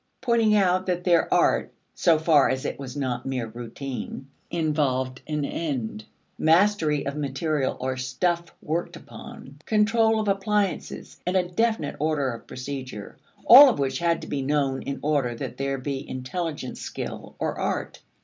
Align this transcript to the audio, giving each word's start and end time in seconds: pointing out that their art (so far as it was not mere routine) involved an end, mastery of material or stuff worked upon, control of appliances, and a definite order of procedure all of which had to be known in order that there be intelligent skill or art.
pointing 0.19 0.55
out 0.55 0.87
that 0.87 1.03
their 1.03 1.31
art 1.31 1.71
(so 1.93 2.17
far 2.17 2.49
as 2.49 2.65
it 2.65 2.79
was 2.79 2.97
not 2.97 3.23
mere 3.23 3.45
routine) 3.45 4.27
involved 4.49 5.21
an 5.27 5.45
end, 5.45 6.03
mastery 6.39 7.05
of 7.05 7.15
material 7.15 7.77
or 7.79 7.95
stuff 7.95 8.45
worked 8.63 8.95
upon, 8.95 9.59
control 9.67 10.19
of 10.19 10.27
appliances, 10.27 11.19
and 11.27 11.37
a 11.37 11.47
definite 11.47 11.95
order 11.99 12.31
of 12.33 12.47
procedure 12.47 13.15
all 13.45 13.69
of 13.69 13.77
which 13.77 13.99
had 13.99 14.23
to 14.23 14.27
be 14.27 14.41
known 14.41 14.81
in 14.81 14.97
order 15.03 15.35
that 15.35 15.57
there 15.57 15.77
be 15.77 16.09
intelligent 16.09 16.79
skill 16.79 17.35
or 17.37 17.59
art. 17.59 18.01